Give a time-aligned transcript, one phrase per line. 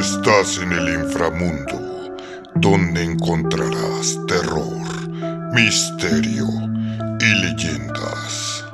[0.00, 2.16] Estás en el inframundo,
[2.54, 4.80] donde encontrarás terror,
[5.52, 6.46] misterio
[7.20, 8.64] y leyendas.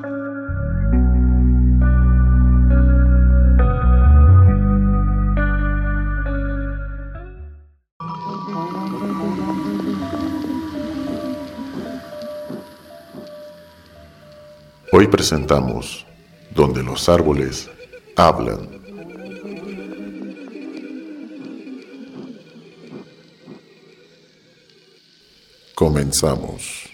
[14.93, 16.07] Hoy presentamos
[16.55, 17.69] Donde los árboles
[18.17, 18.69] hablan.
[25.75, 26.91] Comenzamos.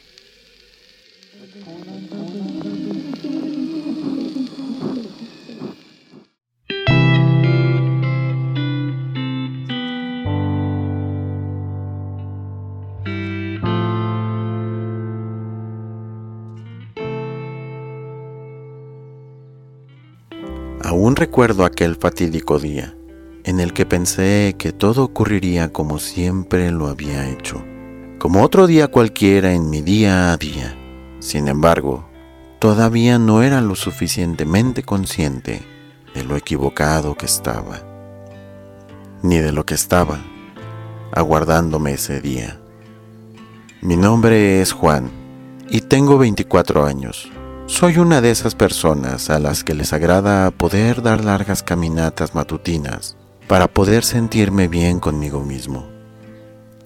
[20.97, 22.97] Aún recuerdo aquel fatídico día
[23.45, 27.63] en el que pensé que todo ocurriría como siempre lo había hecho,
[28.19, 30.75] como otro día cualquiera en mi día a día.
[31.19, 32.09] Sin embargo,
[32.61, 35.61] todavía no era lo suficientemente consciente
[36.15, 37.83] de lo equivocado que estaba,
[39.23, 40.25] ni de lo que estaba
[41.13, 42.59] aguardándome ese día.
[43.83, 45.10] Mi nombre es Juan
[45.69, 47.31] y tengo 24 años.
[47.69, 53.17] Soy una de esas personas a las que les agrada poder dar largas caminatas matutinas
[53.49, 55.85] para poder sentirme bien conmigo mismo.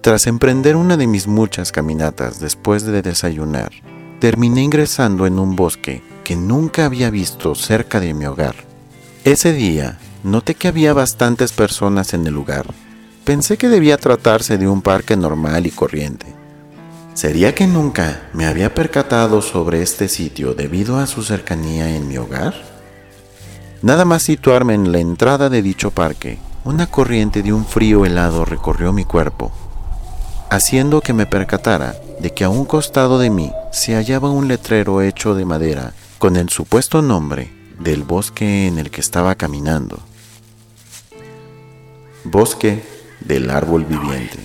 [0.01, 3.73] Tras emprender una de mis muchas caminatas después de desayunar,
[4.21, 8.57] terminé ingresando en un bosque que nunca había visto cerca de mi hogar.
[9.25, 12.65] Ese día noté que había bastantes personas en el lugar.
[13.25, 16.40] Pensé que debía tratarse de un parque normal y corriente
[17.15, 22.17] ¿Sería que nunca me había percatado sobre este sitio debido a su cercanía en mi
[22.17, 22.55] hogar?
[23.83, 28.45] Nada más situarme en la entrada de dicho parque, una corriente de un frío helado
[28.45, 29.51] recorrió mi cuerpo,
[30.51, 35.03] haciendo que me percatara de que a un costado de mí se hallaba un letrero
[35.03, 39.99] hecho de madera con el supuesto nombre del bosque en el que estaba caminando.
[42.25, 42.83] Bosque
[43.21, 44.39] del árbol viviente.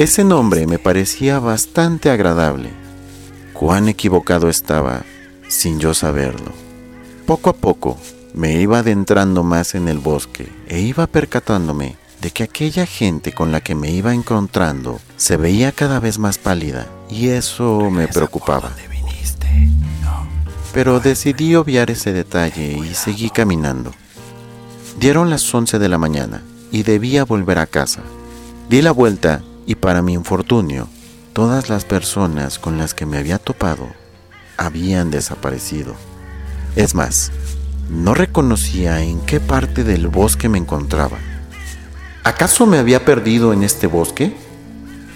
[0.00, 2.70] Ese nombre me parecía bastante agradable.
[3.52, 5.02] Cuán equivocado estaba,
[5.46, 6.52] sin yo saberlo.
[7.26, 7.98] Poco a poco
[8.32, 13.52] me iba adentrando más en el bosque e iba percatándome de que aquella gente con
[13.52, 18.72] la que me iba encontrando se veía cada vez más pálida y eso me preocupaba.
[20.72, 23.92] Pero decidí obviar ese detalle y seguí caminando.
[24.98, 26.40] Dieron las 11 de la mañana
[26.72, 28.00] y debía volver a casa.
[28.70, 30.88] Di la vuelta y para mi infortunio,
[31.32, 33.86] todas las personas con las que me había topado
[34.56, 35.94] habían desaparecido.
[36.74, 37.30] Es más,
[37.88, 41.18] no reconocía en qué parte del bosque me encontraba.
[42.24, 44.34] ¿Acaso me había perdido en este bosque?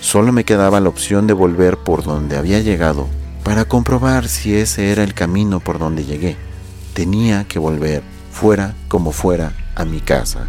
[0.01, 3.09] Solo me quedaba la opción de volver por donde había llegado
[3.43, 6.37] para comprobar si ese era el camino por donde llegué.
[6.93, 10.47] Tenía que volver, fuera como fuera, a mi casa.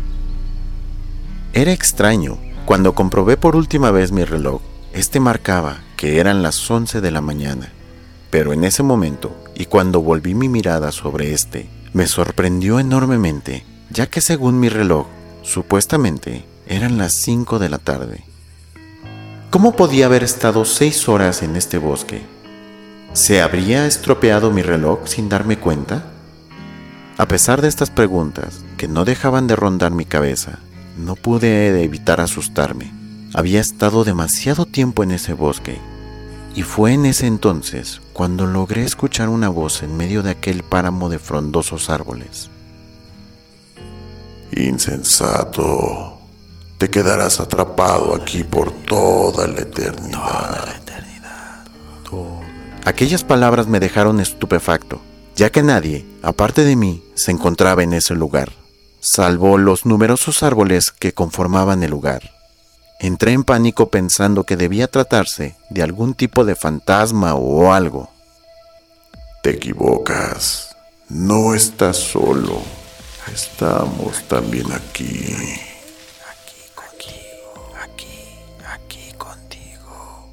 [1.53, 4.59] Era extraño, cuando comprobé por última vez mi reloj,
[4.91, 7.71] este marcaba que eran las 11 de la mañana.
[8.31, 14.07] Pero en ese momento, y cuando volví mi mirada sobre este, me sorprendió enormemente, ya
[14.07, 15.05] que según mi reloj,
[15.43, 18.25] supuestamente eran las 5 de la tarde.
[19.51, 22.23] ¿Cómo podía haber estado seis horas en este bosque?
[23.13, 26.11] ¿Se habría estropeado mi reloj sin darme cuenta?
[27.17, 30.59] A pesar de estas preguntas, que no dejaban de rondar mi cabeza,
[30.97, 32.91] no pude evitar asustarme.
[33.33, 35.79] Había estado demasiado tiempo en ese bosque
[36.55, 41.09] y fue en ese entonces cuando logré escuchar una voz en medio de aquel páramo
[41.09, 42.49] de frondosos árboles.
[44.55, 46.17] Insensato,
[46.77, 50.75] te quedarás atrapado aquí por toda la eternidad.
[52.85, 55.01] Aquellas palabras me dejaron estupefacto,
[55.35, 58.51] ya que nadie, aparte de mí, se encontraba en ese lugar
[59.05, 62.31] salvo los numerosos árboles que conformaban el lugar.
[62.99, 68.09] Entré en pánico pensando que debía tratarse de algún tipo de fantasma o algo.
[69.43, 70.75] Te equivocas.
[71.07, 72.63] No estás solo.
[73.31, 75.35] Estamos también aquí.
[76.31, 77.15] Aquí, aquí,
[77.83, 78.17] aquí,
[78.67, 80.31] aquí contigo.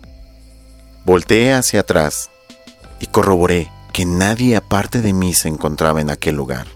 [1.05, 2.31] Volteé hacia atrás
[3.01, 6.67] y corroboré que nadie aparte de mí se encontraba en aquel lugar.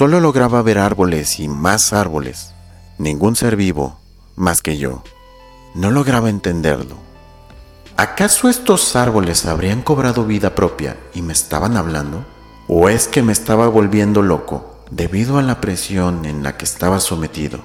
[0.00, 2.54] Solo lograba ver árboles y más árboles,
[2.96, 4.00] ningún ser vivo
[4.34, 5.02] más que yo.
[5.74, 6.96] No lograba entenderlo.
[7.98, 12.24] ¿Acaso estos árboles habrían cobrado vida propia y me estaban hablando?
[12.66, 16.98] ¿O es que me estaba volviendo loco debido a la presión en la que estaba
[16.98, 17.60] sometido?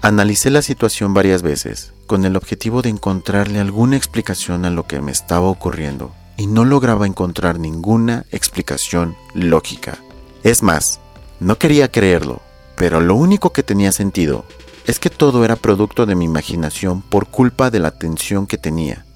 [0.00, 5.02] Analicé la situación varias veces con el objetivo de encontrarle alguna explicación a lo que
[5.02, 9.98] me estaba ocurriendo y no lograba encontrar ninguna explicación lógica.
[10.42, 10.98] Es más,
[11.40, 12.42] no quería creerlo,
[12.76, 14.44] pero lo único que tenía sentido
[14.86, 19.06] es que todo era producto de mi imaginación por culpa de la tensión que tenía,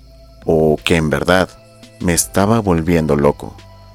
[0.47, 1.51] o que en verdad
[2.01, 3.55] me estaba volviendo loco.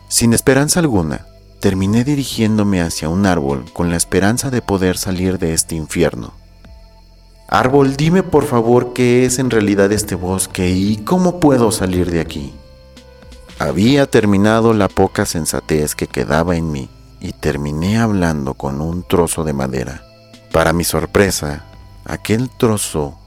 [0.10, 1.26] Sin esperanza alguna,
[1.60, 6.34] terminé dirigiéndome hacia un árbol con la esperanza de poder salir de este infierno.
[7.48, 12.20] Árbol, dime por favor qué es en realidad este bosque y cómo puedo salir de
[12.20, 12.54] aquí.
[13.58, 16.90] Había terminado la poca sensatez que quedaba en mí
[17.20, 20.04] y terminé hablando con un trozo de madera.
[20.52, 21.66] Para mi sorpresa,
[22.06, 23.18] aquel trozo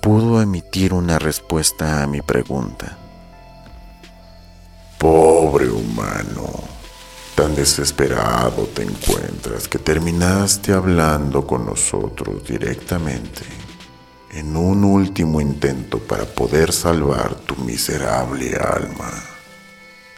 [0.00, 2.98] pudo emitir una respuesta a mi pregunta.
[4.98, 6.48] Pobre humano,
[7.34, 13.42] tan desesperado te encuentras que terminaste hablando con nosotros directamente
[14.32, 19.12] en un último intento para poder salvar tu miserable alma.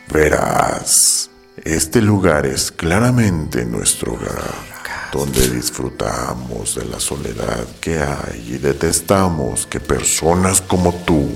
[0.08, 4.74] Verás, este lugar es claramente nuestro hogar
[5.12, 11.28] donde disfrutamos de la soledad que hay y detestamos que personas como tú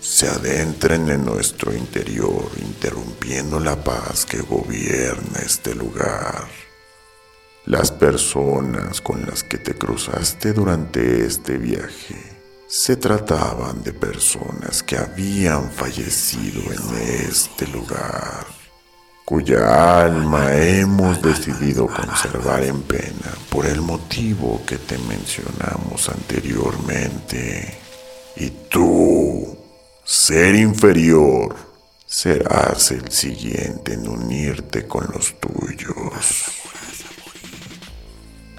[0.00, 6.48] se adentren en nuestro interior, interrumpiendo la paz que gobierna este lugar.
[7.66, 12.16] Las personas con las que te cruzaste durante este viaje
[12.66, 18.59] se trataban de personas que habían fallecido en este lugar
[19.30, 27.78] cuya alma hemos decidido conservar en pena por el motivo que te mencionamos anteriormente.
[28.34, 29.56] Y tú,
[30.04, 31.54] ser inferior,
[32.04, 36.46] serás el siguiente en unirte con los tuyos.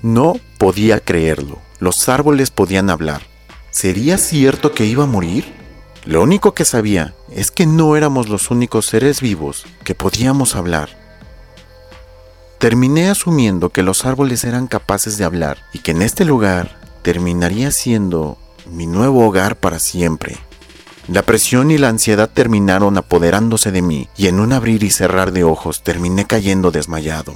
[0.01, 1.59] No podía creerlo.
[1.79, 3.24] Los árboles podían hablar.
[3.71, 5.61] ¿Sería cierto que iba a morir?
[6.06, 10.89] Lo único que sabía es que no éramos los únicos seres vivos que podíamos hablar.
[12.57, 17.71] Terminé asumiendo que los árboles eran capaces de hablar y que en este lugar terminaría
[17.71, 20.38] siendo mi nuevo hogar para siempre.
[21.07, 25.31] La presión y la ansiedad terminaron apoderándose de mí y en un abrir y cerrar
[25.31, 27.33] de ojos terminé cayendo desmayado.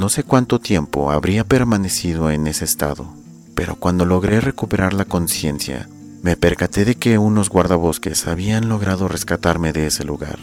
[0.00, 3.12] No sé cuánto tiempo habría permanecido en ese estado,
[3.54, 5.90] pero cuando logré recuperar la conciencia,
[6.22, 10.38] me percaté de que unos guardabosques habían logrado rescatarme de ese lugar.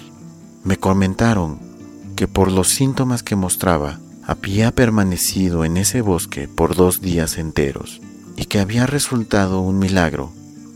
[0.63, 1.57] Me comentaron
[2.15, 7.99] que por los síntomas que mostraba, había permanecido en ese bosque por dos días enteros
[8.35, 10.31] y que había resultado un milagro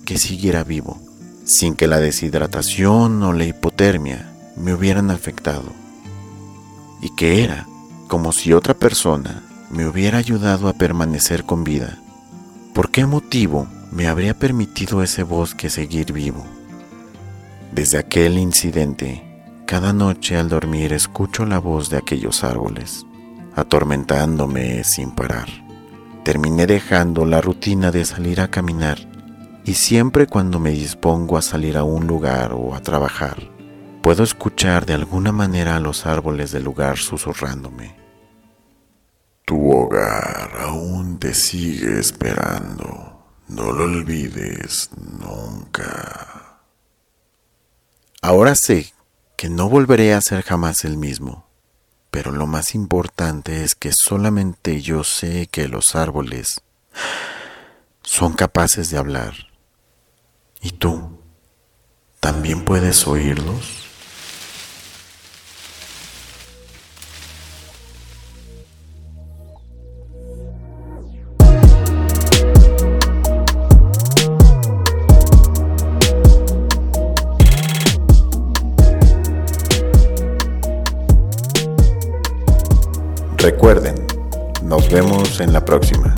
[0.05, 0.99] que siguiera vivo,
[1.45, 5.71] sin que la deshidratación o la hipotermia me hubieran afectado,
[6.99, 7.67] y que era
[8.11, 11.97] como si otra persona me hubiera ayudado a permanecer con vida.
[12.73, 16.45] ¿Por qué motivo me habría permitido ese bosque seguir vivo?
[17.71, 19.23] Desde aquel incidente,
[19.65, 23.05] cada noche al dormir escucho la voz de aquellos árboles,
[23.55, 25.47] atormentándome sin parar.
[26.25, 28.97] Terminé dejando la rutina de salir a caminar
[29.63, 33.38] y siempre cuando me dispongo a salir a un lugar o a trabajar,
[34.01, 38.00] puedo escuchar de alguna manera a los árboles del lugar susurrándome.
[39.98, 43.25] Aún te sigue esperando.
[43.48, 46.62] No lo olvides nunca.
[48.21, 48.93] Ahora sé
[49.36, 51.48] que no volveré a ser jamás el mismo,
[52.12, 56.62] pero lo más importante es que solamente yo sé que los árboles
[58.03, 59.33] son capaces de hablar.
[60.62, 61.19] ¿Y tú?
[62.19, 63.90] ¿También puedes oírlos?
[83.73, 84.05] Recuerden,
[84.63, 86.13] nos vemos en la próxima.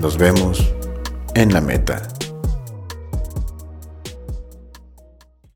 [0.00, 0.74] Nos vemos
[1.36, 2.02] en la meta.